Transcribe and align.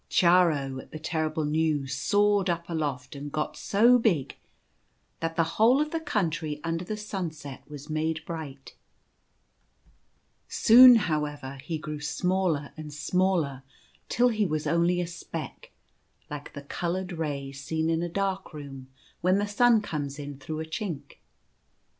Chiaro, 0.09 0.81
at 0.81 0.89
the 0.91 0.97
terrible 0.97 1.45
news, 1.45 1.93
soared 1.93 2.49
up 2.49 2.67
aloft, 2.67 3.15
and 3.15 3.31
got 3.31 3.55
so 3.55 3.99
big 3.99 4.35
that 5.19 5.35
the 5.35 5.43
whole 5.43 5.79
of 5.79 5.91
the 5.91 5.99
Country 5.99 6.59
Under 6.63 6.83
the 6.83 6.97
Sunset 6.97 7.61
The 7.67 7.67
Children 7.67 7.67
of 7.67 7.67
Death. 7.67 7.67
9 7.69 7.71
was 7.71 7.89
made 8.17 8.25
bright. 8.25 8.75
Soon, 10.47 10.95
however, 10.95 11.59
he 11.63 11.77
grew 11.77 11.99
smaller 12.01 12.73
and 12.75 12.91
smaller 12.91 13.61
till 14.09 14.29
he 14.29 14.47
was 14.47 14.65
only 14.65 14.99
a 15.01 15.05
speck, 15.05 15.69
like 16.31 16.53
the 16.53 16.63
coloured 16.63 17.11
ray 17.11 17.51
seen 17.51 17.87
in 17.87 18.01
a 18.01 18.09
dark 18.09 18.55
room 18.55 18.87
when 19.21 19.37
the 19.37 19.45
sun 19.45 19.83
comes 19.83 20.17
in 20.17 20.39
through 20.39 20.61
a 20.61 20.65
chink. 20.65 21.17